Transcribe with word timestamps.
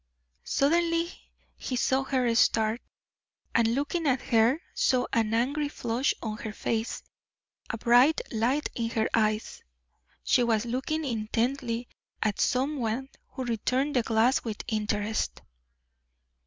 Suddenly 0.45 1.11
he 1.57 1.75
saw 1.75 2.01
her 2.05 2.33
start, 2.33 2.81
and 3.53 3.67
looking 3.75 4.07
at 4.07 4.19
her, 4.23 4.59
saw 4.73 5.05
an 5.13 5.35
angry 5.35 5.69
flush 5.69 6.11
on 6.23 6.37
her 6.37 6.53
face, 6.53 7.03
a 7.69 7.77
bright 7.77 8.19
light 8.31 8.67
in 8.73 8.89
her 8.89 9.07
eyes. 9.13 9.61
She 10.23 10.41
was 10.41 10.65
looking 10.65 11.05
intently 11.05 11.87
at 12.23 12.39
some 12.39 12.77
one 12.77 13.09
who 13.33 13.43
returned 13.45 13.95
the 13.95 14.01
glance 14.01 14.43
with 14.43 14.63
interest. 14.67 15.43